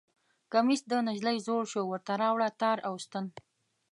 [0.51, 3.25] کمیس د نجلۍ زوړ شو ورته راوړه تار او ستن